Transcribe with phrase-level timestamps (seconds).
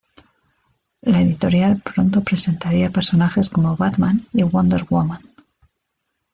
[1.03, 5.21] La editorial pronto presentaría personajes como Batman y Wonder Woman.